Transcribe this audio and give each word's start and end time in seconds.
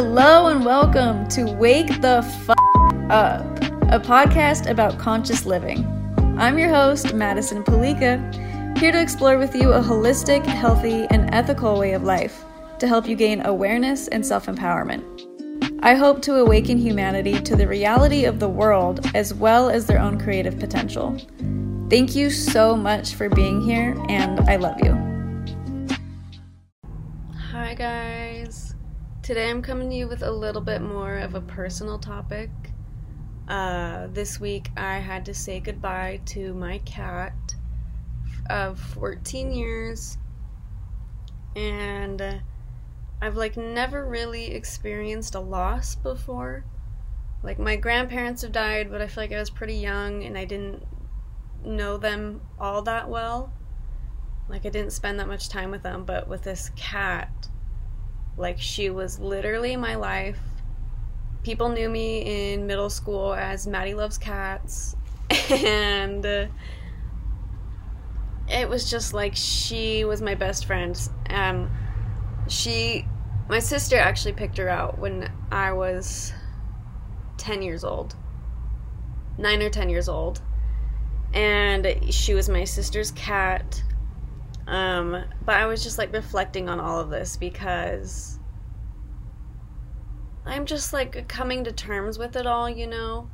Hello 0.00 0.46
and 0.46 0.64
welcome 0.64 1.26
to 1.26 1.42
Wake 1.54 2.00
the 2.00 2.22
F 2.24 2.50
Up, 3.10 3.44
a 3.90 3.98
podcast 3.98 4.70
about 4.70 4.96
conscious 4.96 5.44
living. 5.44 5.84
I'm 6.38 6.56
your 6.56 6.68
host, 6.68 7.14
Madison 7.14 7.64
Palika, 7.64 8.78
here 8.78 8.92
to 8.92 9.00
explore 9.02 9.38
with 9.38 9.56
you 9.56 9.72
a 9.72 9.80
holistic, 9.80 10.46
healthy, 10.46 11.08
and 11.10 11.34
ethical 11.34 11.76
way 11.80 11.94
of 11.94 12.04
life 12.04 12.44
to 12.78 12.86
help 12.86 13.08
you 13.08 13.16
gain 13.16 13.44
awareness 13.44 14.06
and 14.06 14.24
self 14.24 14.46
empowerment. 14.46 15.02
I 15.82 15.96
hope 15.96 16.22
to 16.22 16.36
awaken 16.36 16.78
humanity 16.78 17.40
to 17.40 17.56
the 17.56 17.66
reality 17.66 18.24
of 18.24 18.38
the 18.38 18.48
world 18.48 19.04
as 19.16 19.34
well 19.34 19.68
as 19.68 19.86
their 19.86 19.98
own 19.98 20.16
creative 20.16 20.60
potential. 20.60 21.18
Thank 21.90 22.14
you 22.14 22.30
so 22.30 22.76
much 22.76 23.16
for 23.16 23.28
being 23.28 23.60
here, 23.60 24.00
and 24.08 24.38
I 24.48 24.54
love 24.58 24.78
you. 24.80 24.92
Hi, 27.50 27.74
guys. 27.74 28.37
Today 29.28 29.50
I'm 29.50 29.60
coming 29.60 29.90
to 29.90 29.94
you 29.94 30.08
with 30.08 30.22
a 30.22 30.30
little 30.30 30.62
bit 30.62 30.80
more 30.80 31.18
of 31.18 31.34
a 31.34 31.42
personal 31.42 31.98
topic. 31.98 32.48
Uh, 33.46 34.06
this 34.06 34.40
week 34.40 34.70
I 34.74 35.00
had 35.00 35.26
to 35.26 35.34
say 35.34 35.60
goodbye 35.60 36.22
to 36.28 36.54
my 36.54 36.78
cat 36.86 37.34
of 38.48 38.80
14 38.80 39.52
years, 39.52 40.16
and 41.54 42.40
I've 43.20 43.36
like 43.36 43.58
never 43.58 44.06
really 44.06 44.46
experienced 44.46 45.34
a 45.34 45.40
loss 45.40 45.94
before. 45.94 46.64
Like 47.42 47.58
my 47.58 47.76
grandparents 47.76 48.40
have 48.40 48.52
died, 48.52 48.90
but 48.90 49.02
I 49.02 49.08
feel 49.08 49.24
like 49.24 49.32
I 49.32 49.38
was 49.38 49.50
pretty 49.50 49.76
young 49.76 50.24
and 50.24 50.38
I 50.38 50.46
didn't 50.46 50.86
know 51.62 51.98
them 51.98 52.40
all 52.58 52.80
that 52.80 53.10
well. 53.10 53.52
Like 54.48 54.64
I 54.64 54.70
didn't 54.70 54.94
spend 54.94 55.20
that 55.20 55.28
much 55.28 55.50
time 55.50 55.70
with 55.70 55.82
them, 55.82 56.04
but 56.06 56.28
with 56.28 56.44
this 56.44 56.70
cat, 56.76 57.48
like 58.38 58.60
she 58.60 58.90
was 58.90 59.18
literally 59.18 59.76
my 59.76 59.96
life. 59.96 60.38
People 61.42 61.68
knew 61.68 61.88
me 61.88 62.52
in 62.52 62.66
middle 62.66 62.90
school 62.90 63.34
as 63.34 63.66
Maddie 63.66 63.94
loves 63.94 64.18
cats 64.18 64.96
and 65.50 66.24
it 68.48 68.68
was 68.68 68.90
just 68.90 69.12
like 69.12 69.34
she 69.34 70.04
was 70.04 70.22
my 70.22 70.34
best 70.34 70.66
friend. 70.66 70.98
Um 71.30 71.70
she 72.48 73.06
my 73.48 73.58
sister 73.58 73.96
actually 73.96 74.32
picked 74.32 74.58
her 74.58 74.68
out 74.68 74.98
when 74.98 75.30
I 75.50 75.72
was 75.72 76.32
10 77.38 77.62
years 77.62 77.84
old. 77.84 78.14
9 79.38 79.62
or 79.62 79.70
10 79.70 79.88
years 79.88 80.08
old 80.08 80.42
and 81.32 82.12
she 82.12 82.34
was 82.34 82.48
my 82.48 82.64
sister's 82.64 83.10
cat. 83.12 83.82
Um, 84.68 85.24
but 85.44 85.56
I 85.56 85.66
was 85.66 85.82
just 85.82 85.98
like 85.98 86.12
reflecting 86.12 86.68
on 86.68 86.78
all 86.78 87.00
of 87.00 87.10
this 87.10 87.36
because 87.36 88.38
I'm 90.44 90.66
just 90.66 90.92
like 90.92 91.26
coming 91.26 91.64
to 91.64 91.72
terms 91.72 92.18
with 92.18 92.36
it 92.36 92.46
all, 92.46 92.68
you 92.68 92.86
know? 92.86 93.28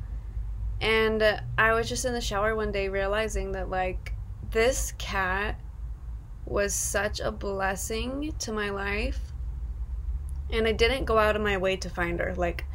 And 0.81 1.41
I 1.57 1.73
was 1.73 1.87
just 1.87 2.05
in 2.05 2.13
the 2.13 2.21
shower 2.21 2.55
one 2.55 2.71
day 2.71 2.89
realizing 2.89 3.51
that 3.51 3.69
like 3.69 4.13
this 4.51 4.93
cat 4.97 5.59
was 6.45 6.73
such 6.73 7.19
a 7.19 7.31
blessing 7.31 8.33
to 8.39 8.51
my 8.51 8.69
life. 8.69 9.19
And 10.49 10.67
I 10.67 10.71
didn't 10.71 11.05
go 11.05 11.17
out 11.17 11.35
of 11.35 11.41
my 11.41 11.57
way 11.57 11.75
to 11.77 11.89
find 11.89 12.19
her. 12.19 12.33
Like, 12.35 12.65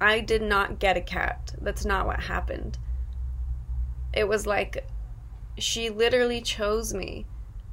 I 0.00 0.20
did 0.20 0.42
not 0.42 0.78
get 0.78 0.96
a 0.96 1.00
cat. 1.00 1.54
That's 1.60 1.84
not 1.84 2.06
what 2.06 2.20
happened 2.20 2.78
it 4.12 4.26
was 4.26 4.46
like 4.46 4.86
she 5.58 5.90
literally 5.90 6.40
chose 6.40 6.94
me. 6.94 7.26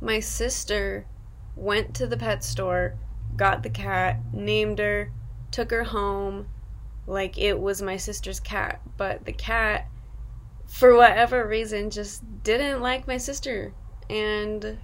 My 0.05 0.19
sister 0.19 1.07
went 1.55 1.95
to 1.95 2.05
the 2.05 2.15
pet 2.15 2.43
store, 2.43 2.93
got 3.35 3.63
the 3.63 3.71
cat, 3.71 4.19
named 4.31 4.77
her, 4.77 5.11
took 5.49 5.71
her 5.71 5.83
home 5.83 6.47
like 7.07 7.39
it 7.39 7.59
was 7.59 7.81
my 7.81 7.97
sister's 7.97 8.39
cat. 8.39 8.81
But 8.97 9.25
the 9.25 9.33
cat, 9.33 9.87
for 10.67 10.95
whatever 10.95 11.47
reason, 11.47 11.89
just 11.89 12.21
didn't 12.43 12.83
like 12.83 13.07
my 13.07 13.17
sister. 13.17 13.73
And 14.07 14.77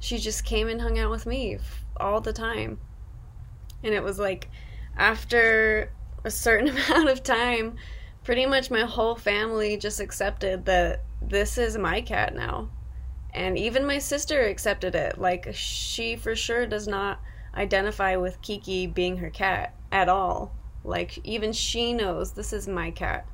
she 0.00 0.16
just 0.16 0.46
came 0.46 0.68
and 0.68 0.80
hung 0.80 0.98
out 0.98 1.10
with 1.10 1.26
me 1.26 1.58
all 1.98 2.22
the 2.22 2.32
time. 2.32 2.78
And 3.82 3.92
it 3.92 4.02
was 4.02 4.18
like 4.18 4.48
after 4.96 5.92
a 6.24 6.30
certain 6.30 6.68
amount 6.74 7.10
of 7.10 7.22
time, 7.22 7.76
pretty 8.24 8.46
much 8.46 8.70
my 8.70 8.86
whole 8.86 9.14
family 9.14 9.76
just 9.76 10.00
accepted 10.00 10.64
that 10.64 11.04
this 11.20 11.58
is 11.58 11.76
my 11.76 12.00
cat 12.00 12.34
now. 12.34 12.70
And 13.34 13.58
even 13.58 13.86
my 13.86 13.98
sister 13.98 14.42
accepted 14.42 14.94
it. 14.94 15.18
Like, 15.18 15.48
she 15.52 16.16
for 16.16 16.34
sure 16.34 16.66
does 16.66 16.88
not 16.88 17.20
identify 17.54 18.16
with 18.16 18.40
Kiki 18.42 18.86
being 18.86 19.18
her 19.18 19.30
cat 19.30 19.74
at 19.92 20.08
all. 20.08 20.54
Like, 20.84 21.18
even 21.24 21.52
she 21.52 21.92
knows 21.92 22.32
this 22.32 22.52
is 22.52 22.66
my 22.66 22.90
cat. 22.90 23.26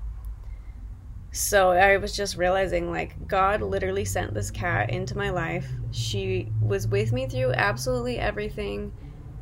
So 1.31 1.71
I 1.72 1.97
was 1.97 2.16
just 2.16 2.37
realizing, 2.37 2.91
like, 2.91 3.27
God 3.27 3.60
literally 3.60 4.05
sent 4.05 4.34
this 4.34 4.50
cat 4.50 4.91
into 4.91 5.16
my 5.16 5.31
life. 5.31 5.69
She 5.91 6.53
was 6.61 6.87
with 6.87 7.12
me 7.12 7.26
through 7.26 7.53
absolutely 7.55 8.19
everything. 8.19 8.93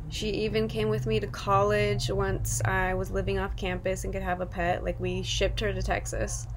She 0.09 0.29
even 0.29 0.67
came 0.67 0.89
with 0.89 1.07
me 1.07 1.19
to 1.19 1.27
college 1.27 2.09
once 2.09 2.61
I 2.65 2.93
was 2.93 3.11
living 3.11 3.39
off 3.39 3.55
campus 3.55 4.03
and 4.03 4.13
could 4.13 4.21
have 4.21 4.41
a 4.41 4.45
pet. 4.45 4.83
Like, 4.83 4.99
we 4.99 5.23
shipped 5.23 5.59
her 5.59 5.73
to 5.73 5.81
Texas. 5.81 6.47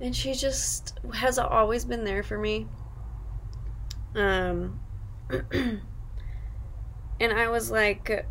And 0.00 0.14
she 0.14 0.32
just 0.34 0.98
has 1.14 1.38
always 1.38 1.84
been 1.84 2.04
there 2.04 2.22
for 2.22 2.38
me. 2.38 2.66
Um, 4.14 4.80
and 5.52 5.82
I 7.20 7.48
was 7.48 7.70
like, 7.70 8.26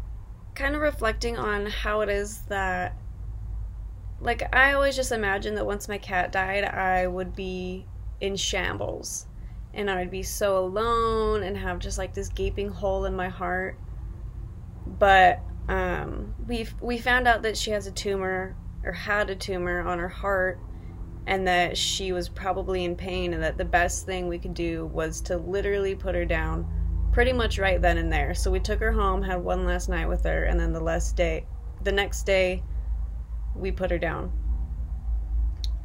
kind 0.56 0.75
of 0.75 0.81
reflecting 0.81 1.38
on 1.38 1.66
how 1.66 2.01
it 2.01 2.09
is 2.09 2.39
that, 2.50 2.95
like, 4.19 4.56
I 4.56 4.73
always 4.73 4.95
just 4.95 5.11
imagined 5.11 5.57
that 5.57 5.66
once 5.66 5.88
my 5.88 5.97
cat 5.97 6.31
died, 6.31 6.63
I 6.63 7.06
would 7.06 7.35
be 7.35 7.85
in 8.22 8.35
shambles. 8.35 9.27
And 9.73 9.91
I 9.91 10.00
would 10.00 10.11
be 10.11 10.23
so 10.23 10.57
alone 10.57 11.44
and 11.44 11.56
have 11.57 11.79
just 11.79 11.97
like 11.97 12.13
this 12.13 12.29
gaping 12.29 12.69
hole 12.69 13.06
in 13.06 13.16
my 13.16 13.29
heart. 13.29 13.77
But 14.88 15.41
um, 15.67 16.33
we 16.47 16.66
we 16.81 16.97
found 16.97 17.27
out 17.27 17.41
that 17.44 17.57
she 17.57 17.72
has 17.72 17.85
a 17.88 17.91
tumor 17.91 18.56
or 18.83 18.94
had 18.94 19.29
a 19.29 19.35
tumor 19.35 19.81
on 19.81 20.00
her 20.00 20.07
heart 20.07 20.59
and 21.27 21.47
that 21.47 21.77
she 21.77 22.11
was 22.11 22.29
probably 22.29 22.83
in 22.85 22.95
pain 22.95 23.33
and 23.33 23.43
that 23.43 23.57
the 23.57 23.65
best 23.65 24.05
thing 24.05 24.27
we 24.27 24.39
could 24.39 24.53
do 24.53 24.88
was 24.88 25.21
to 25.21 25.38
literally 25.38 25.93
put 25.93 26.15
her 26.15 26.25
down 26.25 26.65
pretty 27.11 27.33
much 27.33 27.59
right 27.59 27.81
then 27.81 27.97
and 27.97 28.11
there. 28.11 28.33
So 28.33 28.49
we 28.49 28.59
took 28.59 28.79
her 28.79 28.91
home, 28.91 29.21
had 29.21 29.43
one 29.43 29.65
last 29.65 29.89
night 29.89 30.07
with 30.07 30.23
her, 30.23 30.45
and 30.45 30.59
then 30.59 30.73
the 30.73 30.79
last 30.79 31.15
day, 31.15 31.45
the 31.83 31.91
next 31.91 32.25
day, 32.25 32.63
we 33.55 33.71
put 33.71 33.91
her 33.91 33.97
down. 33.97 34.31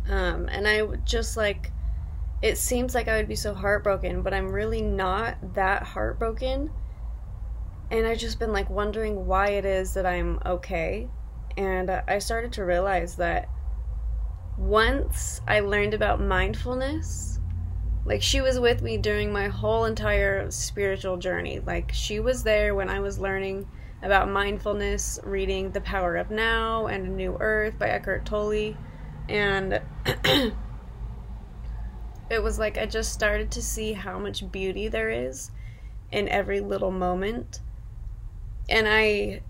Um, 0.09 0.49
and 0.49 0.67
I 0.67 0.87
just 1.05 1.37
like, 1.37 1.73
it 2.41 2.57
seems 2.57 2.95
like 2.95 3.09
I 3.09 3.17
would 3.17 3.29
be 3.29 3.37
so 3.37 3.53
heartbroken, 3.53 4.23
but 4.23 4.33
I'm 4.33 4.51
really 4.51 4.83
not 4.83 5.55
that 5.55 5.83
heartbroken 5.83 6.71
and 7.93 8.07
I've 8.07 8.19
just 8.19 8.39
been 8.39 8.53
like 8.53 8.71
wondering 8.71 9.27
why 9.27 9.49
it 9.49 9.67
is 9.67 9.93
that 9.95 10.07
I'm 10.07 10.41
okay. 10.47 11.09
And 11.59 11.91
I 11.91 12.19
started 12.21 12.51
to 12.55 12.65
realize 12.65 13.17
that 13.17 13.51
once 14.57 15.41
I 15.47 15.61
learned 15.61 15.95
about 15.95 16.21
mindfulness, 16.21 17.41
like 18.05 18.23
she 18.23 18.41
was 18.41 18.59
with 18.59 18.83
me 18.83 18.97
during 18.97 19.33
my 19.33 19.49
whole 19.49 19.85
entire 19.85 20.51
spiritual 20.51 21.17
journey. 21.17 21.61
Like 21.61 21.93
she 21.93 22.21
was 22.21 22.43
there 22.43 22.75
when 22.75 22.89
I 22.89 23.01
was 23.01 23.19
learning 23.19 23.69
about 24.03 24.29
mindfulness, 24.29 25.21
reading 25.23 25.71
The 25.71 25.81
Power 25.81 26.17
of 26.17 26.31
Now 26.31 26.87
and 26.87 27.07
A 27.07 27.11
New 27.11 27.37
Earth 27.39 27.79
by 27.79 27.89
Eckhart 27.89 28.25
Tolle. 28.25 28.75
And 29.29 29.81
it 32.31 32.43
was 32.43 32.59
like 32.59 32.77
I 32.79 32.87
just 32.87 33.13
started 33.13 33.51
to 33.53 33.63
see 33.63 33.93
how 33.93 34.19
much 34.19 34.51
beauty 34.51 34.89
there 34.89 35.11
is 35.11 35.51
in 36.11 36.29
every 36.29 36.61
little 36.61 36.91
moment 36.91 37.61
and 38.69 38.89
I 38.89 39.43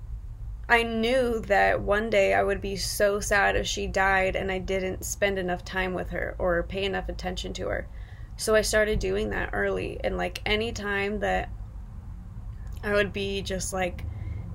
I 0.68 0.84
knew 0.84 1.40
that 1.40 1.80
one 1.80 2.08
day 2.08 2.34
I 2.34 2.42
would 2.42 2.60
be 2.60 2.76
so 2.76 3.20
sad 3.20 3.56
if 3.56 3.66
she 3.66 3.86
died 3.86 4.36
and 4.36 4.50
I 4.50 4.58
didn't 4.58 5.04
spend 5.04 5.38
enough 5.38 5.64
time 5.64 5.92
with 5.92 6.10
her 6.10 6.36
or 6.38 6.62
pay 6.62 6.84
enough 6.84 7.08
attention 7.08 7.52
to 7.54 7.68
her. 7.68 7.88
So 8.36 8.54
I 8.54 8.62
started 8.62 8.98
doing 8.98 9.30
that 9.30 9.50
early 9.52 10.00
and 10.02 10.16
like 10.16 10.40
any 10.46 10.72
time 10.72 11.20
that 11.20 11.50
I 12.82 12.92
would 12.94 13.12
be 13.12 13.42
just 13.42 13.72
like 13.72 14.04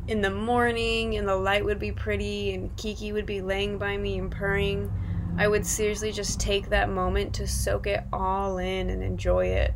in 0.08 0.22
the 0.22 0.32
morning 0.32 1.18
and 1.18 1.28
the 1.28 1.36
light 1.36 1.66
would 1.66 1.80
be 1.80 1.92
pretty 1.92 2.54
and 2.54 2.76
Kiki 2.78 3.12
would 3.12 3.26
be 3.26 3.42
laying 3.42 3.78
by 3.78 3.98
me 3.98 4.18
and 4.18 4.32
purring, 4.32 4.92
I 5.38 5.48
would 5.48 5.66
seriously 5.66 6.12
just 6.12 6.40
take 6.40 6.70
that 6.70 6.90
moment 6.90 7.36
to 7.36 7.48
soak 7.48 7.86
it 7.88 8.04
all 8.12 8.58
in 8.58 8.90
and 8.90 9.04
enjoy 9.04 9.48
it. 9.48 9.74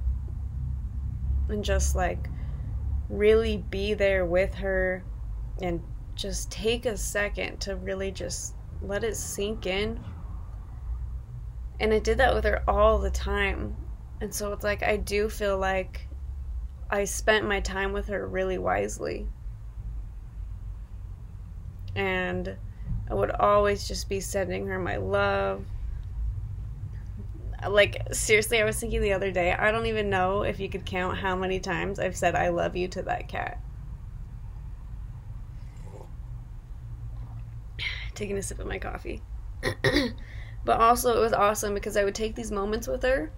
And 1.50 1.64
just 1.64 1.96
like 1.96 2.30
really 3.10 3.58
be 3.58 3.94
there 3.94 4.26
with 4.26 4.56
her 4.56 5.04
and 5.62 5.82
just 6.16 6.52
take 6.52 6.86
a 6.86 6.98
second 6.98 7.60
to 7.62 7.76
really 7.76 8.12
just 8.12 8.56
let 8.82 9.04
it 9.04 9.16
sink 9.16 9.66
in. 9.66 10.00
And 11.80 11.94
I 11.94 12.00
did 12.00 12.18
that 12.20 12.34
with 12.34 12.44
her 12.44 12.64
all 12.68 13.00
the 13.00 13.10
time. 13.10 13.76
And 14.20 14.34
so 14.34 14.54
it's 14.54 14.64
like 14.64 14.84
I 14.84 14.98
do 14.98 15.30
feel 15.30 15.58
like 15.58 16.08
I 16.90 17.06
spent 17.06 17.48
my 17.48 17.60
time 17.60 17.94
with 17.94 18.08
her 18.08 18.28
really 18.28 18.58
wisely. 18.58 19.28
And 21.96 22.56
I 23.10 23.14
would 23.14 23.32
always 23.32 23.88
just 23.88 24.08
be 24.10 24.20
sending 24.20 24.68
her 24.68 24.80
my 24.80 24.98
love. 24.98 25.66
Like, 27.68 28.14
seriously, 28.14 28.62
I 28.62 28.66
was 28.66 28.80
thinking 28.80 29.02
the 29.02 29.14
other 29.14 29.32
day, 29.32 29.54
I 29.54 29.72
don't 29.72 29.86
even 29.86 30.10
know 30.10 30.44
if 30.44 30.60
you 30.60 30.70
could 30.70 30.86
count 30.86 31.18
how 31.18 31.36
many 31.36 31.60
times 31.60 32.00
I've 32.00 32.16
said 32.16 32.36
I 32.36 32.50
love 32.50 32.76
you 32.76 32.88
to 32.90 33.04
that 33.04 33.28
cat. 33.28 33.60
Taking 38.16 38.38
a 38.38 38.44
sip 38.44 38.60
of 38.60 38.68
my 38.68 38.80
coffee. 38.80 39.22
but 40.66 40.80
also, 40.80 41.18
it 41.18 41.22
was 41.22 41.34
awesome 41.34 41.74
because 41.74 41.98
I 41.98 42.04
would 42.04 42.16
take 42.16 42.36
these 42.36 42.52
moments 42.52 42.88
with 42.88 43.04
her 43.04 43.32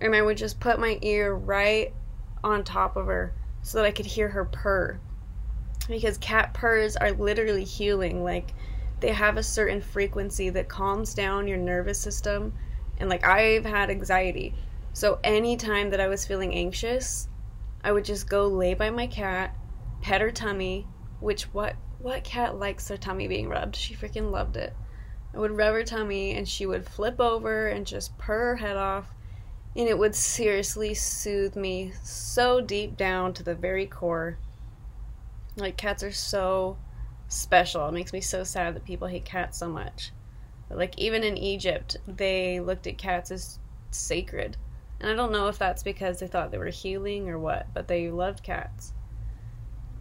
and 0.00 0.14
I 0.14 0.22
would 0.22 0.36
just 0.36 0.60
put 0.60 0.78
my 0.78 0.98
ear 1.02 1.34
right 1.34 1.92
on 2.42 2.64
top 2.64 2.96
of 2.96 3.06
her 3.06 3.34
so 3.62 3.78
that 3.78 3.86
I 3.86 3.92
could 3.92 4.06
hear 4.06 4.28
her 4.28 4.44
purr. 4.44 5.00
Because 5.88 6.18
cat 6.18 6.54
purrs 6.54 6.96
are 6.96 7.12
literally 7.12 7.64
healing. 7.64 8.22
Like, 8.22 8.54
they 9.00 9.12
have 9.12 9.36
a 9.36 9.42
certain 9.42 9.80
frequency 9.80 10.50
that 10.50 10.68
calms 10.68 11.14
down 11.14 11.48
your 11.48 11.58
nervous 11.58 11.98
system. 11.98 12.52
And, 12.98 13.08
like, 13.08 13.26
I've 13.26 13.64
had 13.64 13.90
anxiety. 13.90 14.54
So, 14.92 15.18
anytime 15.24 15.90
that 15.90 16.00
I 16.00 16.08
was 16.08 16.26
feeling 16.26 16.54
anxious, 16.54 17.28
I 17.82 17.92
would 17.92 18.04
just 18.04 18.28
go 18.28 18.46
lay 18.46 18.74
by 18.74 18.90
my 18.90 19.06
cat, 19.06 19.56
pet 20.00 20.20
her 20.20 20.30
tummy, 20.30 20.86
which 21.20 21.52
what 21.54 21.76
what 22.04 22.22
cat 22.22 22.58
likes 22.58 22.86
their 22.86 22.98
tummy 22.98 23.26
being 23.26 23.48
rubbed? 23.48 23.74
She 23.74 23.94
freaking 23.94 24.30
loved 24.30 24.58
it. 24.58 24.76
I 25.34 25.38
would 25.38 25.56
rub 25.56 25.72
her 25.72 25.84
tummy 25.84 26.32
and 26.32 26.46
she 26.46 26.66
would 26.66 26.86
flip 26.86 27.18
over 27.18 27.66
and 27.66 27.86
just 27.86 28.18
purr 28.18 28.50
her 28.50 28.56
head 28.56 28.76
off 28.76 29.08
and 29.74 29.88
it 29.88 29.96
would 29.96 30.14
seriously 30.14 30.92
soothe 30.92 31.56
me 31.56 31.94
so 32.02 32.60
deep 32.60 32.98
down 32.98 33.32
to 33.32 33.42
the 33.42 33.54
very 33.54 33.86
core. 33.86 34.36
Like, 35.56 35.78
cats 35.78 36.02
are 36.02 36.12
so 36.12 36.76
special. 37.28 37.88
It 37.88 37.92
makes 37.92 38.12
me 38.12 38.20
so 38.20 38.44
sad 38.44 38.76
that 38.76 38.84
people 38.84 39.08
hate 39.08 39.24
cats 39.24 39.58
so 39.58 39.68
much. 39.68 40.12
But, 40.68 40.76
like, 40.76 40.98
even 40.98 41.24
in 41.24 41.38
Egypt, 41.38 41.96
they 42.06 42.60
looked 42.60 42.86
at 42.86 42.98
cats 42.98 43.30
as 43.30 43.58
sacred. 43.90 44.58
And 45.00 45.10
I 45.10 45.14
don't 45.14 45.32
know 45.32 45.48
if 45.48 45.58
that's 45.58 45.82
because 45.82 46.20
they 46.20 46.26
thought 46.26 46.50
they 46.50 46.58
were 46.58 46.66
healing 46.66 47.30
or 47.30 47.38
what, 47.38 47.66
but 47.72 47.88
they 47.88 48.10
loved 48.10 48.42
cats. 48.42 48.92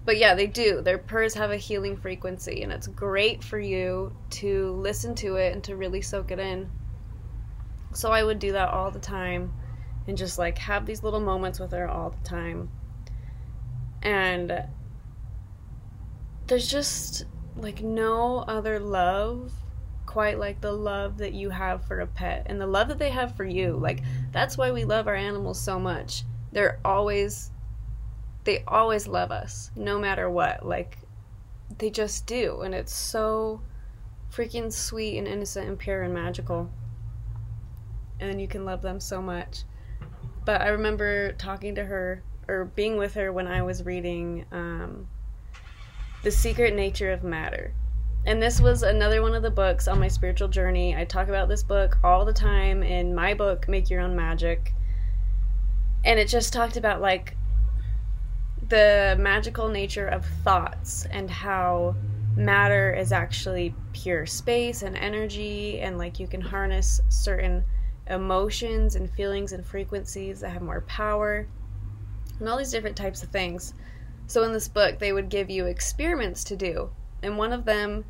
But 0.06 0.18
yeah, 0.18 0.36
they 0.36 0.48
do. 0.48 0.82
Their 0.82 0.98
purrs 0.98 1.34
have 1.36 1.52
a 1.52 1.58
healing 1.58 1.96
frequency, 1.96 2.64
and 2.64 2.72
it's 2.72 2.88
great 2.88 3.44
for 3.44 3.60
you 3.60 4.16
to 4.32 4.72
listen 4.74 5.16
to 5.16 5.36
it 5.38 5.54
and 5.54 5.64
to 5.64 5.78
really 5.78 6.02
soak 6.02 6.32
it 6.32 6.40
in. 6.40 6.70
So 7.94 8.12
I 8.12 8.24
would 8.24 8.40
do 8.40 8.52
that 8.52 8.70
all 8.70 8.92
the 8.92 9.00
time 9.00 9.54
and 10.08 10.18
just 10.18 10.38
like 10.38 10.58
have 10.58 10.86
these 10.86 11.04
little 11.04 11.20
moments 11.20 11.60
with 11.60 11.72
her 11.72 11.88
all 11.88 12.10
the 12.10 12.28
time. 12.28 12.70
And 14.02 14.66
there's 16.48 16.70
just 16.70 17.26
like 17.56 17.82
no 17.82 18.40
other 18.40 18.80
love 18.80 19.54
quite 20.06 20.38
like 20.38 20.60
the 20.60 20.72
love 20.72 21.18
that 21.18 21.34
you 21.34 21.50
have 21.50 21.86
for 21.86 22.02
a 22.02 22.08
pet 22.08 22.46
and 22.48 22.60
the 22.60 22.68
love 22.68 22.90
that 22.90 23.00
they 23.00 23.10
have 23.10 23.36
for 23.36 23.46
you. 23.46 23.78
Like 23.78 24.04
that's 24.32 24.58
why 24.58 24.72
we 24.72 24.84
love 24.84 25.08
our 25.08 25.16
animals 25.16 25.60
so 25.60 25.80
much. 25.80 26.24
They're 26.52 26.80
always 26.84 27.52
they 28.44 28.64
always 28.68 29.08
love 29.08 29.32
us 29.32 29.72
no 29.76 30.00
matter 30.00 30.30
what. 30.30 30.66
Like 30.66 30.98
they 31.78 31.90
just 31.90 32.26
do 32.26 32.62
and 32.62 32.74
it's 32.74 32.94
so 32.94 33.62
freaking 34.32 34.72
sweet 34.72 35.18
and 35.18 35.28
innocent 35.28 35.68
and 35.68 35.78
pure 35.78 36.02
and 36.04 36.14
magical. 36.14 36.70
And 38.20 38.42
you 38.42 38.48
can 38.48 38.66
love 38.66 38.82
them 38.82 39.00
so 39.00 39.22
much. 39.22 39.64
But 40.46 40.62
I 40.62 40.70
remember 40.70 41.34
talking 41.34 41.76
to 41.76 41.86
her 41.86 42.24
or 42.48 42.66
being 42.66 42.98
with 42.98 43.14
her 43.14 43.32
when 43.32 43.48
I 43.48 43.62
was 43.62 43.86
reading 43.86 44.46
um, 44.52 45.08
The 46.24 46.32
Secret 46.32 46.76
Nature 46.76 47.12
of 47.12 47.24
Matter. 47.24 47.74
And 48.26 48.42
this 48.42 48.62
was 48.62 48.84
another 48.84 49.22
one 49.22 49.36
of 49.36 49.44
the 49.44 49.52
books 49.52 49.88
on 49.88 50.00
my 50.00 50.08
spiritual 50.08 50.48
journey. 50.48 50.96
I 50.96 51.04
talk 51.04 51.28
about 51.28 51.50
this 51.50 51.64
book 51.64 51.98
all 52.04 52.24
the 52.24 52.34
time 52.34 52.82
in 52.82 53.14
my 53.14 53.34
book, 53.34 53.68
Make 53.68 53.90
Your 53.90 54.02
Own 54.02 54.16
Magic. 54.16 54.74
And 56.06 56.20
it 56.20 56.28
just 56.28 56.54
talked 56.54 56.78
about 56.78 57.02
like 57.02 57.36
the 58.74 59.16
magical 59.20 59.70
nature 59.70 60.08
of 60.08 60.26
thoughts 60.44 61.06
and 61.12 61.30
how 61.30 61.96
matter 62.36 62.92
is 62.92 63.12
actually 63.12 63.76
pure 63.94 64.26
space 64.26 64.82
and 64.82 64.98
energy 64.98 65.80
and 65.80 66.00
like 66.00 66.20
you 66.20 66.26
can 66.26 66.42
harness 66.42 67.00
certain 67.08 67.64
emotions 68.08 68.96
and 68.96 69.08
feelings 69.12 69.52
and 69.52 69.64
frequencies 69.64 70.40
that 70.40 70.50
have 70.50 70.64
more 70.64 70.82
power, 70.82 71.46
and 72.40 72.50
all 72.50 72.58
these 72.58 72.72
different 72.72 72.98
types 72.98 73.22
of 73.22 73.30
things. 73.30 73.76
So, 74.26 74.42
in 74.42 74.54
this 74.54 74.68
book, 74.68 74.98
they 74.98 75.14
would 75.14 75.30
give 75.30 75.52
you 75.52 75.68
experiments 75.68 76.44
to 76.46 76.56
do. 76.56 76.90
And 77.22 77.38
one 77.38 77.54
of 77.54 77.66
them, 77.66 78.06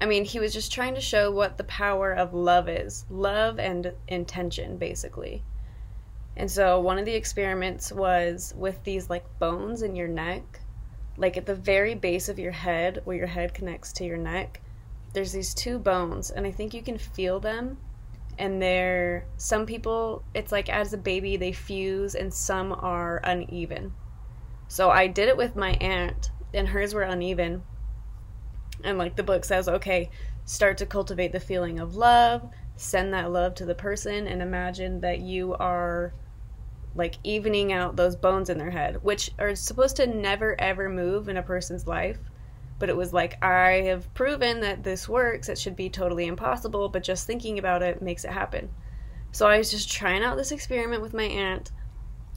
I 0.00 0.06
mean, 0.06 0.24
he 0.24 0.40
was 0.40 0.52
just 0.52 0.72
trying 0.72 0.96
to 0.96 1.00
show 1.00 1.30
what 1.30 1.58
the 1.58 1.64
power 1.64 2.12
of 2.12 2.34
love 2.34 2.68
is 2.68 3.06
love 3.08 3.60
and 3.60 3.92
intention, 4.08 4.78
basically. 4.78 5.44
And 6.38 6.48
so, 6.48 6.80
one 6.80 6.98
of 6.98 7.04
the 7.04 7.16
experiments 7.16 7.90
was 7.90 8.54
with 8.56 8.84
these 8.84 9.10
like 9.10 9.24
bones 9.40 9.82
in 9.82 9.96
your 9.96 10.06
neck, 10.06 10.60
like 11.16 11.36
at 11.36 11.46
the 11.46 11.54
very 11.56 11.96
base 11.96 12.28
of 12.28 12.38
your 12.38 12.52
head, 12.52 13.00
where 13.02 13.16
your 13.16 13.26
head 13.26 13.52
connects 13.52 13.92
to 13.94 14.04
your 14.04 14.18
neck. 14.18 14.60
There's 15.12 15.32
these 15.32 15.52
two 15.52 15.80
bones, 15.80 16.30
and 16.30 16.46
I 16.46 16.52
think 16.52 16.74
you 16.74 16.82
can 16.82 16.96
feel 16.96 17.40
them. 17.40 17.76
And 18.38 18.62
they're 18.62 19.26
some 19.36 19.66
people 19.66 20.22
it's 20.32 20.52
like 20.52 20.68
as 20.68 20.92
a 20.92 20.98
baby 20.98 21.36
they 21.36 21.50
fuse 21.50 22.14
and 22.14 22.32
some 22.32 22.72
are 22.72 23.20
uneven. 23.24 23.92
So 24.68 24.90
i 24.90 25.08
did 25.08 25.28
it 25.28 25.36
with 25.36 25.56
my 25.56 25.70
aunt 25.80 26.30
and 26.54 26.68
hers 26.68 26.94
were 26.94 27.02
uneven. 27.02 27.64
And 28.84 28.96
like 28.96 29.16
the 29.16 29.24
book 29.24 29.44
says 29.44 29.68
okay 29.68 30.08
start 30.44 30.78
to 30.78 30.86
cultivate 30.86 31.32
the 31.32 31.40
feeling 31.40 31.80
of 31.80 31.96
love 31.96 32.48
send 32.76 33.12
that 33.12 33.32
love 33.32 33.56
to 33.56 33.66
the 33.66 33.74
person 33.74 34.28
and 34.28 34.40
imagine 34.40 35.00
that 35.00 35.18
you 35.18 35.52
are 35.54 36.12
like 36.98 37.16
evening 37.24 37.72
out 37.72 37.96
those 37.96 38.16
bones 38.16 38.50
in 38.50 38.58
their 38.58 38.70
head 38.70 39.02
which 39.02 39.30
are 39.38 39.54
supposed 39.54 39.96
to 39.96 40.06
never 40.06 40.60
ever 40.60 40.88
move 40.88 41.28
in 41.28 41.36
a 41.36 41.42
person's 41.42 41.86
life 41.86 42.18
but 42.78 42.88
it 42.88 42.96
was 42.96 43.12
like 43.12 43.42
I 43.42 43.82
have 43.86 44.12
proven 44.14 44.60
that 44.60 44.84
this 44.84 45.08
works. 45.08 45.48
It 45.48 45.58
should 45.58 45.76
be 45.76 45.90
totally 45.90 46.26
impossible, 46.26 46.88
but 46.88 47.02
just 47.02 47.26
thinking 47.26 47.58
about 47.58 47.82
it 47.82 48.00
makes 48.00 48.24
it 48.24 48.30
happen. 48.30 48.70
So 49.32 49.46
I 49.46 49.58
was 49.58 49.70
just 49.70 49.90
trying 49.90 50.22
out 50.22 50.36
this 50.36 50.52
experiment 50.52 51.02
with 51.02 51.12
my 51.12 51.24
aunt. 51.24 51.72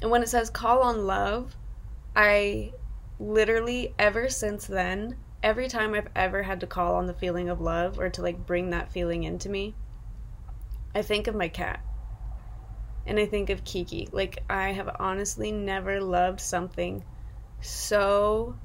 And 0.01 0.09
when 0.09 0.23
it 0.23 0.29
says 0.29 0.49
call 0.49 0.81
on 0.81 1.05
love, 1.05 1.55
I 2.15 2.73
literally 3.19 3.93
ever 3.99 4.29
since 4.29 4.65
then, 4.65 5.15
every 5.43 5.67
time 5.67 5.93
I've 5.93 6.09
ever 6.15 6.43
had 6.43 6.59
to 6.61 6.67
call 6.67 6.95
on 6.95 7.05
the 7.05 7.13
feeling 7.13 7.49
of 7.49 7.61
love 7.61 7.99
or 7.99 8.09
to 8.09 8.21
like 8.21 8.45
bring 8.45 8.71
that 8.71 8.91
feeling 8.91 9.23
into 9.23 9.47
me, 9.47 9.75
I 10.95 11.03
think 11.03 11.27
of 11.27 11.35
my 11.35 11.49
cat. 11.49 11.81
And 13.05 13.19
I 13.19 13.25
think 13.25 13.49
of 13.49 13.63
Kiki. 13.63 14.07
Like 14.11 14.43
I 14.49 14.71
have 14.71 14.95
honestly 14.99 15.51
never 15.51 16.01
loved 16.01 16.39
something 16.39 17.03
so 17.61 18.55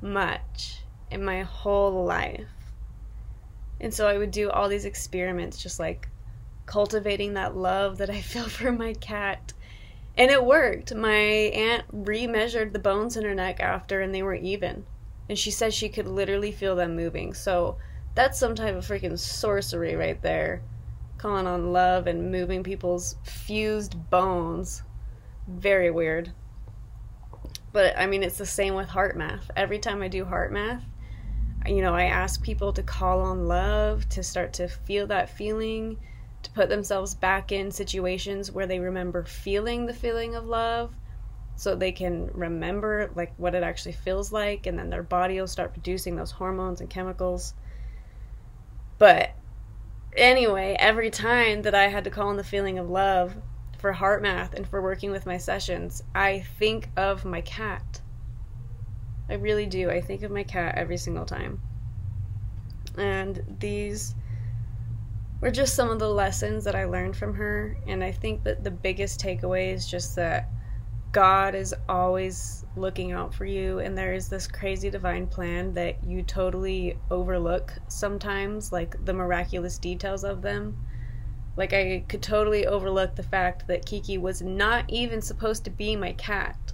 much 0.00 0.82
in 1.10 1.24
my 1.24 1.42
whole 1.42 2.04
life. 2.04 2.46
And 3.80 3.92
so 3.94 4.08
I 4.08 4.18
would 4.18 4.30
do 4.30 4.50
all 4.50 4.68
these 4.68 4.84
experiments, 4.84 5.62
just 5.62 5.78
like 5.78 6.08
cultivating 6.66 7.34
that 7.34 7.56
love 7.56 7.98
that 7.98 8.10
I 8.10 8.20
feel 8.20 8.48
for 8.48 8.72
my 8.72 8.94
cat. 8.94 9.52
And 10.16 10.30
it 10.30 10.44
worked. 10.44 10.94
My 10.94 11.12
aunt 11.14 11.84
remeasured 11.92 12.72
the 12.72 12.80
bones 12.80 13.16
in 13.16 13.24
her 13.24 13.34
neck 13.34 13.60
after, 13.60 14.00
and 14.00 14.12
they 14.12 14.22
were 14.22 14.34
even. 14.34 14.84
And 15.28 15.38
she 15.38 15.50
said 15.50 15.72
she 15.72 15.88
could 15.88 16.08
literally 16.08 16.50
feel 16.50 16.74
them 16.74 16.96
moving. 16.96 17.34
So 17.34 17.76
that's 18.14 18.38
some 18.38 18.56
type 18.56 18.74
of 18.74 18.84
freaking 18.84 19.18
sorcery 19.18 19.94
right 19.94 20.20
there. 20.20 20.62
Calling 21.18 21.46
on 21.46 21.72
love 21.72 22.06
and 22.06 22.30
moving 22.30 22.62
people's 22.62 23.16
fused 23.24 24.10
bones. 24.10 24.82
Very 25.48 25.90
weird. 25.90 26.32
But 27.72 27.98
I 27.98 28.06
mean, 28.06 28.22
it's 28.22 28.38
the 28.38 28.46
same 28.46 28.74
with 28.74 28.88
HeartMath. 28.88 29.50
Every 29.56 29.78
time 29.78 30.00
I 30.00 30.08
do 30.08 30.24
HeartMath, 30.24 30.82
you 31.66 31.82
know, 31.82 31.94
I 31.94 32.04
ask 32.04 32.42
people 32.42 32.72
to 32.72 32.82
call 32.82 33.20
on 33.20 33.46
love, 33.46 34.08
to 34.10 34.22
start 34.22 34.52
to 34.54 34.68
feel 34.68 35.06
that 35.08 35.28
feeling, 35.28 35.98
to 36.42 36.50
put 36.52 36.68
themselves 36.68 37.14
back 37.14 37.52
in 37.52 37.70
situations 37.70 38.52
where 38.52 38.66
they 38.66 38.78
remember 38.78 39.24
feeling 39.24 39.86
the 39.86 39.94
feeling 39.94 40.34
of 40.34 40.46
love 40.46 40.94
so 41.56 41.74
they 41.74 41.90
can 41.90 42.30
remember 42.32 43.10
like 43.16 43.32
what 43.36 43.54
it 43.54 43.64
actually 43.64 43.92
feels 43.92 44.30
like 44.30 44.66
and 44.66 44.78
then 44.78 44.90
their 44.90 45.02
body 45.02 45.40
will 45.40 45.48
start 45.48 45.72
producing 45.72 46.14
those 46.14 46.30
hormones 46.30 46.80
and 46.80 46.88
chemicals. 46.88 47.54
But 48.98 49.32
anyway, 50.16 50.76
every 50.78 51.10
time 51.10 51.62
that 51.62 51.74
I 51.74 51.88
had 51.88 52.04
to 52.04 52.10
call 52.10 52.28
on 52.28 52.36
the 52.36 52.44
feeling 52.44 52.78
of 52.78 52.88
love 52.88 53.36
for 53.78 53.94
HeartMath 53.94 54.54
and 54.54 54.66
for 54.66 54.82
working 54.82 55.10
with 55.10 55.26
my 55.26 55.38
sessions, 55.38 56.02
I 56.14 56.40
think 56.58 56.88
of 56.96 57.24
my 57.24 57.40
cat 57.40 58.00
I 59.28 59.34
really 59.34 59.66
do. 59.66 59.90
I 59.90 60.00
think 60.00 60.22
of 60.22 60.30
my 60.30 60.42
cat 60.42 60.76
every 60.76 60.96
single 60.96 61.26
time. 61.26 61.60
And 62.96 63.56
these 63.60 64.14
were 65.40 65.50
just 65.50 65.74
some 65.74 65.90
of 65.90 65.98
the 65.98 66.08
lessons 66.08 66.64
that 66.64 66.74
I 66.74 66.86
learned 66.86 67.16
from 67.16 67.34
her. 67.34 67.76
And 67.86 68.02
I 68.02 68.12
think 68.12 68.44
that 68.44 68.64
the 68.64 68.70
biggest 68.70 69.20
takeaway 69.20 69.72
is 69.72 69.86
just 69.86 70.16
that 70.16 70.48
God 71.12 71.54
is 71.54 71.74
always 71.88 72.66
looking 72.76 73.12
out 73.12 73.32
for 73.32 73.46
you, 73.46 73.78
and 73.78 73.96
there 73.96 74.12
is 74.12 74.28
this 74.28 74.46
crazy 74.46 74.90
divine 74.90 75.26
plan 75.26 75.72
that 75.72 76.04
you 76.04 76.22
totally 76.22 76.98
overlook 77.10 77.72
sometimes, 77.88 78.72
like 78.72 79.02
the 79.06 79.14
miraculous 79.14 79.78
details 79.78 80.22
of 80.22 80.42
them. 80.42 80.76
Like, 81.56 81.72
I 81.72 82.04
could 82.08 82.22
totally 82.22 82.66
overlook 82.66 83.16
the 83.16 83.22
fact 83.22 83.66
that 83.68 83.86
Kiki 83.86 84.18
was 84.18 84.42
not 84.42 84.84
even 84.88 85.22
supposed 85.22 85.64
to 85.64 85.70
be 85.70 85.96
my 85.96 86.12
cat, 86.12 86.72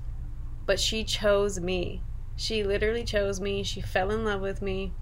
but 0.67 0.81
she 0.81 1.05
chose 1.05 1.61
me. 1.61 2.03
She 2.37 2.65
literally 2.65 3.05
chose 3.05 3.41
me. 3.41 3.63
She 3.63 3.81
fell 3.81 4.11
in 4.11 4.25
love 4.25 4.41
with 4.41 4.61
me. 4.61 4.93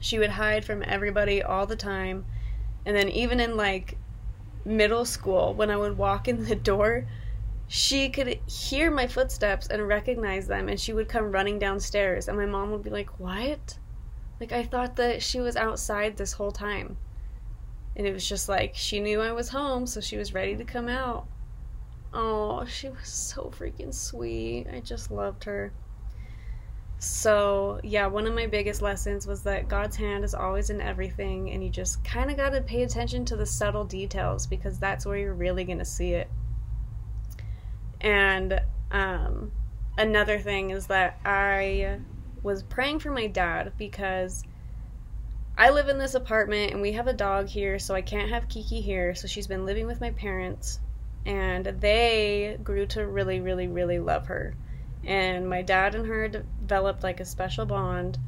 She 0.00 0.18
would 0.18 0.30
hide 0.30 0.66
from 0.66 0.84
everybody 0.86 1.42
all 1.42 1.66
the 1.66 1.76
time. 1.76 2.26
And 2.84 2.94
then, 2.94 3.08
even 3.08 3.40
in 3.40 3.56
like 3.56 3.96
middle 4.66 5.06
school, 5.06 5.54
when 5.54 5.70
I 5.70 5.78
would 5.78 5.96
walk 5.96 6.28
in 6.28 6.44
the 6.44 6.54
door, 6.72 7.06
she 7.66 8.10
could 8.10 8.38
hear 8.46 8.90
my 8.90 9.06
footsteps 9.06 9.68
and 9.68 9.88
recognize 9.88 10.46
them 10.46 10.68
and 10.68 10.78
she 10.78 10.92
would 10.92 11.08
come 11.08 11.32
running 11.32 11.58
downstairs 11.58 12.28
and 12.28 12.36
my 12.36 12.46
mom 12.46 12.70
would 12.70 12.82
be 12.82 12.90
like 12.90 13.18
what? 13.18 13.78
Like 14.38 14.52
i 14.52 14.62
thought 14.62 14.96
that 14.96 15.22
she 15.22 15.40
was 15.40 15.56
outside 15.56 16.16
this 16.16 16.32
whole 16.32 16.52
time. 16.52 16.96
And 17.96 18.06
it 18.06 18.12
was 18.12 18.28
just 18.28 18.48
like 18.48 18.74
she 18.74 19.00
knew 19.00 19.20
i 19.20 19.32
was 19.32 19.48
home 19.48 19.86
so 19.86 20.00
she 20.00 20.16
was 20.18 20.34
ready 20.34 20.56
to 20.56 20.64
come 20.64 20.88
out. 20.88 21.26
Oh 22.12 22.66
she 22.66 22.90
was 22.90 23.08
so 23.08 23.50
freaking 23.56 23.94
sweet. 23.94 24.66
I 24.72 24.80
just 24.80 25.10
loved 25.10 25.44
her. 25.44 25.72
So 26.98 27.80
yeah 27.82 28.06
one 28.06 28.26
of 28.26 28.34
my 28.34 28.46
biggest 28.46 28.82
lessons 28.82 29.26
was 29.26 29.42
that 29.44 29.68
god's 29.68 29.96
hand 29.96 30.22
is 30.22 30.34
always 30.34 30.68
in 30.68 30.82
everything 30.82 31.50
and 31.50 31.64
you 31.64 31.70
just 31.70 32.04
kind 32.04 32.30
of 32.30 32.36
got 32.36 32.50
to 32.50 32.60
pay 32.60 32.82
attention 32.82 33.24
to 33.24 33.36
the 33.36 33.46
subtle 33.46 33.84
details 33.84 34.46
because 34.46 34.78
that's 34.78 35.06
where 35.06 35.16
you're 35.16 35.34
really 35.34 35.64
going 35.64 35.78
to 35.78 35.84
see 35.84 36.12
it 36.12 36.28
and 38.04 38.60
um, 38.92 39.50
another 39.96 40.38
thing 40.38 40.70
is 40.70 40.86
that 40.88 41.18
I 41.24 41.98
was 42.42 42.62
praying 42.62 42.98
for 42.98 43.10
my 43.10 43.26
dad 43.26 43.72
because 43.78 44.44
I 45.56 45.70
live 45.70 45.88
in 45.88 45.98
this 45.98 46.14
apartment 46.14 46.72
and 46.72 46.82
we 46.82 46.92
have 46.92 47.06
a 47.06 47.14
dog 47.14 47.48
here, 47.48 47.78
so 47.78 47.94
I 47.94 48.02
can't 48.02 48.28
have 48.28 48.48
Kiki 48.48 48.82
here. 48.82 49.14
So 49.14 49.26
she's 49.26 49.46
been 49.46 49.64
living 49.64 49.86
with 49.86 50.00
my 50.00 50.10
parents, 50.10 50.80
and 51.24 51.64
they 51.64 52.58
grew 52.62 52.86
to 52.88 53.06
really, 53.06 53.40
really, 53.40 53.68
really 53.68 53.98
love 53.98 54.26
her. 54.26 54.54
And 55.04 55.48
my 55.48 55.62
dad 55.62 55.94
and 55.94 56.06
her 56.06 56.28
developed 56.28 57.02
like 57.02 57.20
a 57.20 57.24
special 57.24 57.64
bond, 57.64 58.18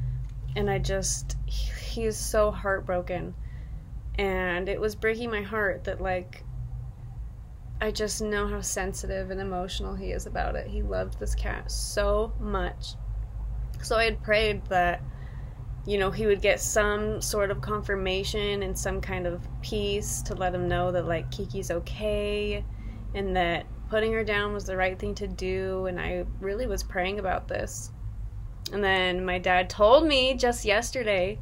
and 0.57 0.71
I 0.71 0.79
just, 0.79 1.37
he 1.47 2.05
is 2.05 2.17
so 2.17 2.51
heartbroken. 2.51 3.35
And 4.19 4.71
it 4.71 4.81
was 4.81 4.95
breaking 4.95 5.31
my 5.31 5.43
heart 5.43 5.85
that, 5.85 6.01
like, 6.01 6.43
I 7.81 7.91
just 7.91 8.23
know 8.23 8.49
how 8.49 8.63
sensitive 8.63 9.31
and 9.31 9.41
emotional 9.41 9.95
he 9.95 10.13
is 10.13 10.27
about 10.27 10.57
it. 10.57 10.67
He 10.67 10.83
loved 10.83 11.19
this 11.19 11.35
cat 11.35 11.71
so 11.71 12.33
much. 12.41 12.95
So 13.83 13.97
I 13.97 14.05
had 14.05 14.23
prayed 14.23 14.65
that, 14.67 15.03
you 15.85 15.99
know, 15.99 16.11
he 16.11 16.27
would 16.27 16.41
get 16.41 16.59
some 16.59 17.21
sort 17.21 17.51
of 17.51 17.61
confirmation 17.61 18.63
and 18.63 18.79
some 18.79 19.01
kind 19.01 19.27
of 19.27 19.47
peace 19.61 20.23
to 20.23 20.35
let 20.35 20.55
him 20.55 20.69
know 20.69 20.91
that, 20.91 21.07
like, 21.07 21.31
Kiki's 21.31 21.71
okay 21.71 22.65
and 23.15 23.37
that 23.37 23.67
putting 23.91 24.13
her 24.15 24.25
down 24.25 24.55
was 24.55 24.65
the 24.65 24.77
right 24.77 24.99
thing 24.99 25.15
to 25.17 25.29
do. 25.29 25.85
And 25.87 26.01
I 26.01 26.25
really 26.41 26.67
was 26.67 26.83
praying 26.83 27.19
about 27.19 27.47
this. 27.47 27.93
And 28.73 28.83
then 28.83 29.25
my 29.25 29.39
dad 29.39 29.69
told 29.69 30.07
me 30.07 30.35
just 30.35 30.65
yesterday 30.65 31.39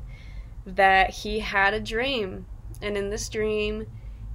that 0.66 1.10
he 1.10 1.38
had 1.38 1.74
a 1.74 1.80
dream. 1.80 2.46
And 2.82 2.96
in 2.96 3.08
this 3.08 3.28
dream, 3.28 3.86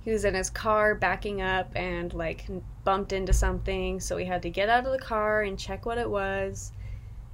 he 0.03 0.12
was 0.12 0.25
in 0.25 0.34
his 0.34 0.50
car 0.50 0.96
backing 0.96 1.41
up 1.41 1.72
and 1.75 2.13
like 2.13 2.48
bumped 2.84 3.12
into 3.13 3.34
something 3.34 4.00
so 4.00 4.18
he 4.18 4.25
had 4.25 4.41
to 4.41 4.50
get 4.50 4.70
out 4.70 4.86
of 4.86 4.91
the 4.91 5.00
car 5.00 5.41
and 5.41 5.60
check 5.60 5.86
what 5.86 5.98
it 5.98 6.10
was. 6.10 6.72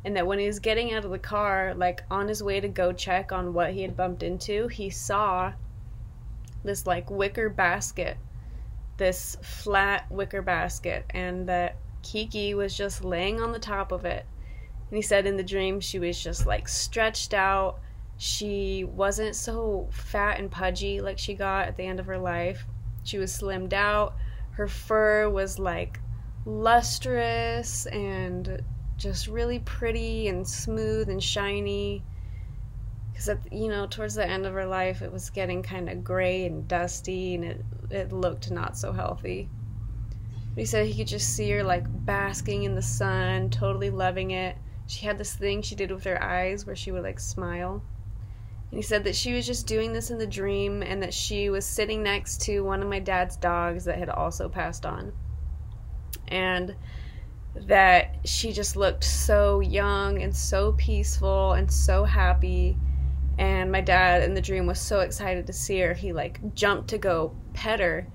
And 0.03 0.15
that 0.15 0.27
when 0.27 0.39
he 0.39 0.45
was 0.48 0.60
getting 0.60 0.93
out 0.93 1.05
of 1.05 1.12
the 1.12 1.19
car 1.19 1.74
like 1.75 2.03
on 2.12 2.27
his 2.27 2.43
way 2.43 2.60
to 2.60 2.67
go 2.67 2.91
check 2.91 3.31
on 3.31 3.53
what 3.53 3.74
he 3.74 3.81
had 3.81 3.98
bumped 3.98 4.24
into 4.24 4.67
he 4.67 4.89
saw 4.89 5.53
this 6.63 6.86
like 6.86 7.10
wicker 7.10 7.50
basket 7.50 8.17
this 8.98 9.38
flat 9.41 10.10
wicker 10.12 10.41
basket 10.41 11.05
and 11.10 11.48
that 11.50 11.77
Kiki 12.01 12.53
was 12.53 12.77
just 12.77 13.03
laying 13.03 13.41
on 13.41 13.51
the 13.51 13.60
top 13.60 13.91
of 13.91 14.05
it. 14.05 14.25
And 14.89 14.95
he 14.95 15.01
said 15.01 15.25
in 15.25 15.38
the 15.38 15.43
dream 15.43 15.79
she 15.79 16.00
was 16.00 16.22
just 16.22 16.45
like 16.45 16.67
stretched 16.67 17.34
out 17.34 17.79
she 18.17 18.86
wasn't 18.86 19.36
so 19.36 19.89
fat 19.91 20.39
and 20.39 20.50
pudgy 20.50 21.01
like 21.01 21.19
she 21.19 21.34
got 21.34 21.67
at 21.67 21.75
the 21.75 21.84
end 21.84 22.00
of 22.00 22.05
her 22.05 22.17
life. 22.17 22.65
She 23.03 23.17
was 23.17 23.38
slimmed 23.38 23.74
out. 23.74 24.15
Her 24.51 24.67
fur 24.67 25.29
was 25.29 25.60
like 25.60 26.00
lustrous 26.45 27.86
and 27.88 28.63
just 28.95 29.27
really 29.27 29.60
pretty 29.60 30.29
and 30.29 30.48
smooth 30.48 31.10
and 31.10 31.22
shiny. 31.22 32.03
Because, 33.12 33.38
you 33.51 33.67
know, 33.67 33.86
towards 33.86 34.15
the 34.15 34.25
end 34.25 34.45
of 34.45 34.53
her 34.53 34.65
life, 34.65 35.01
it 35.01 35.12
was 35.12 35.29
getting 35.29 35.62
kind 35.62 35.89
of 35.89 36.03
gray 36.03 36.45
and 36.45 36.67
dusty 36.67 37.36
and 37.36 37.43
it, 37.43 37.65
it 37.89 38.12
looked 38.13 38.50
not 38.50 38.77
so 38.77 38.93
healthy. 38.93 39.50
But 40.53 40.62
he 40.62 40.65
said 40.65 40.88
he 40.88 40.95
could 40.95 41.07
just 41.07 41.36
see 41.36 41.50
her 41.51 41.63
like 41.63 41.84
basking 42.05 42.63
in 42.63 42.75
the 42.75 42.81
sun, 42.81 43.50
totally 43.50 43.89
loving 43.89 44.31
it. 44.31 44.55
She 44.88 45.05
had 45.05 45.17
this 45.17 45.34
thing 45.34 45.62
she 45.62 45.75
did 45.75 45.91
with 45.91 46.05
her 46.05 46.22
eyes 46.24 46.65
where 46.65 46.77
she 46.77 46.91
would 46.91 47.03
like 47.03 47.19
smile 47.19 47.84
he 48.75 48.82
said 48.82 49.05
that 49.05 49.15
she 49.15 49.34
was 49.34 49.46
just 49.46 49.67
doing 49.67 49.94
this 49.94 50.12
in 50.12 50.17
the 50.17 50.27
dream 50.27 50.84
and 50.84 51.01
that 51.01 51.13
she 51.13 51.50
was 51.50 51.65
sitting 51.65 52.03
next 52.03 52.41
to 52.41 52.60
one 52.62 52.82
of 52.82 52.89
my 52.89 53.00
dad's 53.00 53.38
dogs 53.38 53.86
that 53.86 53.98
had 53.98 54.10
also 54.10 54.50
passed 54.50 54.86
on. 54.86 55.13
And 56.27 56.75
that 57.55 58.17
she 58.25 58.51
just 58.51 58.75
looked 58.75 59.05
so 59.05 59.62
young 59.62 60.22
and 60.22 60.36
so 60.36 60.74
peaceful 60.74 61.53
and 61.53 61.72
so 61.72 62.03
happy. 62.03 62.77
And 63.38 63.72
my 63.72 63.79
dad 63.79 64.24
in 64.24 64.34
the 64.34 64.41
dream 64.41 64.65
was 64.65 64.79
so 64.79 65.00
excited 65.00 65.48
to 65.48 65.53
see 65.53 65.79
her. 65.79 65.94
He 65.94 66.12
like 66.12 66.53
jumped 66.53 66.89
to 66.89 66.98
go 66.98 67.34
pet 67.53 67.79
her 67.79 68.08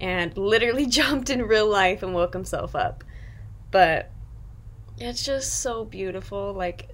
and 0.00 0.36
literally 0.36 0.86
jumped 1.00 1.28
in 1.28 1.42
real 1.42 1.66
life 1.68 2.04
and 2.04 2.14
woke 2.14 2.34
himself 2.34 2.76
up. 2.76 3.02
But 3.72 4.12
it's 4.96 5.24
just 5.24 5.60
so 5.60 5.84
beautiful. 5.84 6.52
Like 6.52 6.93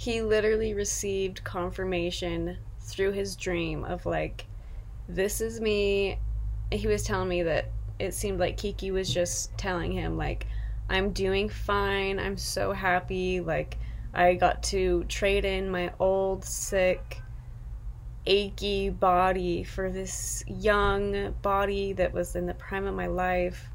he 0.00 0.22
literally 0.22 0.72
received 0.72 1.44
confirmation 1.44 2.56
through 2.80 3.12
his 3.12 3.36
dream 3.36 3.84
of 3.84 4.06
like 4.06 4.46
this 5.10 5.42
is 5.42 5.60
me. 5.60 6.18
He 6.72 6.86
was 6.86 7.02
telling 7.02 7.28
me 7.28 7.42
that 7.42 7.66
it 7.98 8.14
seemed 8.14 8.40
like 8.40 8.56
Kiki 8.56 8.90
was 8.92 9.12
just 9.12 9.54
telling 9.58 9.92
him 9.92 10.16
like 10.16 10.46
I'm 10.88 11.10
doing 11.12 11.50
fine. 11.50 12.18
I'm 12.18 12.38
so 12.38 12.72
happy. 12.72 13.40
Like 13.40 13.76
I 14.14 14.36
got 14.36 14.62
to 14.72 15.04
trade 15.04 15.44
in 15.44 15.68
my 15.68 15.92
old 15.98 16.46
sick 16.46 17.20
achy 18.24 18.88
body 18.88 19.64
for 19.64 19.90
this 19.90 20.42
young 20.46 21.34
body 21.42 21.92
that 21.92 22.14
was 22.14 22.36
in 22.36 22.46
the 22.46 22.54
prime 22.54 22.86
of 22.86 22.94
my 22.94 23.06
life. 23.06 23.68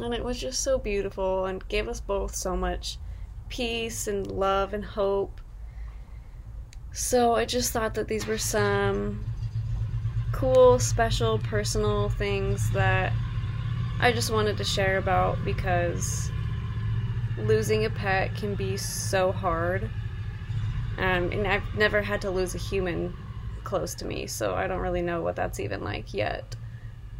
And 0.00 0.12
it 0.12 0.24
was 0.24 0.40
just 0.40 0.64
so 0.64 0.78
beautiful 0.78 1.44
and 1.44 1.66
gave 1.68 1.86
us 1.86 2.00
both 2.00 2.34
so 2.34 2.56
much 2.56 2.98
peace 3.48 4.06
and 4.06 4.26
love 4.26 4.74
and 4.74 4.84
hope. 4.84 5.40
So 6.92 7.34
I 7.34 7.44
just 7.44 7.72
thought 7.72 7.94
that 7.94 8.08
these 8.08 8.26
were 8.26 8.38
some 8.38 9.24
cool, 10.32 10.78
special, 10.78 11.38
personal 11.38 12.08
things 12.08 12.70
that 12.72 13.12
I 14.00 14.12
just 14.12 14.30
wanted 14.30 14.56
to 14.58 14.64
share 14.64 14.98
about 14.98 15.42
because 15.44 16.30
losing 17.38 17.84
a 17.84 17.90
pet 17.90 18.34
can 18.34 18.54
be 18.54 18.76
so 18.76 19.32
hard. 19.32 19.90
Um, 20.98 21.30
and 21.32 21.46
I've 21.46 21.74
never 21.74 22.00
had 22.00 22.22
to 22.22 22.30
lose 22.30 22.54
a 22.54 22.58
human 22.58 23.14
close 23.64 23.94
to 23.96 24.04
me, 24.04 24.26
so 24.26 24.54
I 24.54 24.66
don't 24.66 24.80
really 24.80 25.02
know 25.02 25.22
what 25.22 25.36
that's 25.36 25.60
even 25.60 25.82
like 25.82 26.14
yet. 26.14 26.56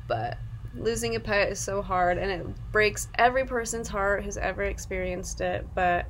But 0.09 0.39
losing 0.75 1.17
a 1.17 1.21
pet 1.21 1.51
is 1.51 1.59
so 1.59 1.83
hard 1.83 2.19
and 2.19 2.31
it 2.31 2.73
breaks 2.73 3.09
every 3.17 3.45
person's 3.45 3.89
heart 3.89 4.25
who's 4.25 4.37
ever 4.37 4.63
experienced 4.63 5.41
it, 5.41 5.67
but 5.75 6.07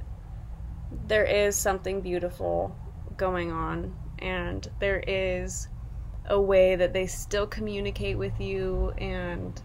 there 1.06 1.24
is 1.24 1.56
something 1.56 2.00
beautiful 2.00 2.76
going 3.16 3.50
on 3.50 3.94
and 4.18 4.68
there 4.78 5.02
is 5.06 5.68
a 6.28 6.40
way 6.40 6.76
that 6.76 6.92
they 6.92 7.06
still 7.06 7.46
communicate 7.46 8.18
with 8.18 8.40
you 8.40 8.92
and 8.98 9.62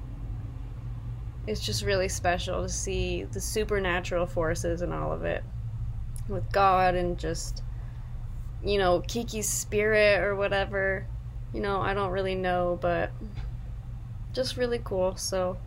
it's 1.48 1.62
just 1.62 1.84
really 1.84 2.08
special 2.08 2.64
to 2.64 2.70
see 2.70 3.24
the 3.24 3.42
supernatural 3.42 4.28
forces 4.28 4.82
and 4.82 4.94
all 4.94 5.12
of 5.12 5.24
it 5.26 5.44
with 6.28 6.52
God 6.52 6.96
and 6.96 7.18
just 7.18 7.64
you 8.64 8.78
know 8.78 9.02
Kiki's 9.02 9.50
spirit 9.50 10.22
or 10.22 10.36
whatever. 10.36 11.08
You 11.54 11.62
know 11.62 11.82
I 11.82 11.94
don't 11.94 12.12
really 12.12 12.36
know 12.36 12.78
but 12.82 13.12
just 14.34 14.56
really 14.56 14.80
cool. 14.84 15.16
So 15.18 15.58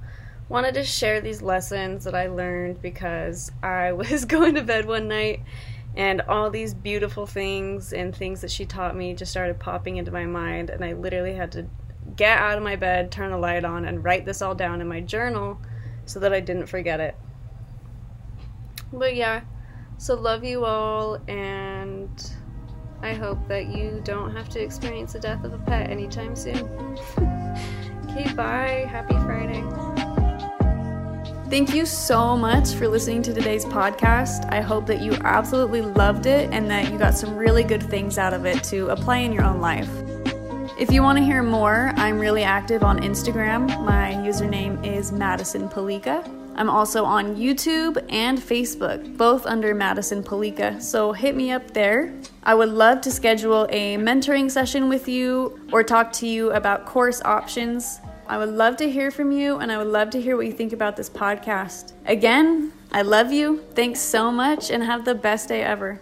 wanted 0.49 0.75
to 0.75 0.85
share 0.85 1.21
these 1.21 1.43
lessons 1.43 2.05
that 2.05 2.15
I 2.15 2.29
learned 2.29 2.83
because 2.83 3.51
I 3.63 3.93
was 4.01 4.25
going 4.25 4.55
to 4.55 4.63
bed 4.63 4.87
one 4.87 5.09
night 5.09 5.43
and 5.97 6.21
all 6.23 6.51
these 6.51 6.75
beautiful 6.75 7.27
things 7.27 7.93
and 7.93 8.15
things 8.15 8.41
that 8.41 8.51
she 8.51 8.67
taught 8.67 8.97
me 8.97 9.15
just 9.15 9.31
started 9.31 9.59
popping 9.59 9.97
into 9.97 10.11
my 10.11 10.27
mind 10.27 10.71
and 10.71 10.85
I 10.85 10.93
literally 10.93 11.35
had 11.35 11.53
to 11.53 11.67
get 12.17 12.39
out 12.39 12.57
of 12.57 12.65
my 12.65 12.77
bed, 12.77 13.11
turn 13.11 13.31
the 13.31 13.39
light 13.39 13.65
on 13.65 13.85
and 13.85 14.05
write 14.05 14.25
this 14.25 14.43
all 14.43 14.55
down 14.55 14.81
in 14.81 14.89
my 14.89 15.01
journal 15.01 15.59
so 16.07 16.21
that 16.21 16.33
I 16.33 16.41
didn't 16.41 16.67
forget 16.67 17.01
it. 17.01 17.17
But 18.93 19.17
yeah, 19.17 19.43
so 19.99 20.15
love 20.15 20.45
you 20.45 20.65
all, 20.65 21.19
and 21.29 22.33
I 23.03 23.15
hope 23.15 23.49
that 23.49 23.67
you 23.67 24.01
don't 24.05 24.31
have 24.33 24.49
to 24.51 24.61
experience 24.61 25.15
the 25.15 25.21
death 25.21 25.45
of 25.45 25.53
a 25.53 25.59
pet 25.59 25.91
anytime 25.91 26.37
soon. 26.37 26.59
okay, 28.09 28.33
bye. 28.35 28.87
Happy 28.89 29.15
Friday. 29.25 30.24
Thank 31.55 31.73
you 31.73 31.87
so 31.87 32.37
much 32.37 32.71
for 32.71 32.89
listening 32.89 33.23
to 33.23 33.33
today's 33.33 33.65
podcast. 33.65 34.53
I 34.53 34.61
hope 34.61 34.87
that 34.87 35.01
you 35.01 35.13
absolutely 35.23 35.83
loved 35.83 36.27
it 36.27 36.51
and 36.53 36.69
that 36.69 36.91
you 36.91 36.99
got 36.99 37.17
some 37.17 37.37
really 37.37 37.63
good 37.63 37.81
things 37.81 38.19
out 38.19 38.35
of 38.35 38.45
it 38.45 38.65
to 38.65 38.89
apply 38.89 39.19
in 39.19 39.33
your 39.33 39.45
own 39.45 39.61
life. 39.61 39.89
If 40.81 40.91
you 40.91 41.01
want 41.05 41.17
to 41.19 41.25
hear 41.25 41.45
more, 41.45 41.93
I'm 41.95 42.19
really 42.19 42.43
active 42.43 42.83
on 42.83 42.99
Instagram. 43.03 43.69
My 43.85 44.15
username 44.15 44.85
is 44.85 45.13
Madison 45.13 45.69
Palika. 45.69 46.29
I'm 46.57 46.69
also 46.69 47.05
on 47.05 47.37
YouTube 47.37 48.05
and 48.09 48.37
Facebook, 48.37 49.17
both 49.17 49.47
under 49.47 49.77
Madison 49.77 50.25
Palika, 50.25 50.83
so 50.83 51.13
hit 51.13 51.37
me 51.37 51.53
up 51.53 51.71
there. 51.71 52.13
I 52.43 52.57
would 52.57 52.71
love 52.71 53.01
to 53.03 53.13
schedule 53.13 53.69
a 53.71 53.97
mentoring 53.97 54.51
session 54.51 54.89
with 54.89 55.07
you 55.07 55.57
or 55.71 55.85
talk 55.85 56.11
to 56.15 56.27
you 56.27 56.51
about 56.51 56.85
course 56.85 57.23
options. 57.23 58.01
I 58.27 58.39
would 58.39 58.49
love 58.49 58.77
to 58.79 58.91
hear 58.91 59.11
from 59.11 59.33
you 59.33 59.59
and 59.59 59.71
I 59.71 59.79
would 59.79 59.87
love 59.87 60.11
to 60.11 60.21
hear 60.21 60.37
what 60.37 60.47
you 60.47 60.53
think 60.53 60.73
about 60.73 60.97
this 60.97 61.11
podcast. 61.11 61.93
Again, 62.07 62.73
I 62.91 63.03
love 63.03 63.33
you. 63.33 63.63
Thanks 63.75 64.01
so 64.01 64.31
much 64.31 64.71
and 64.71 64.83
have 64.83 65.05
the 65.05 65.15
best 65.15 65.49
day 65.49 65.63
ever. 65.63 66.01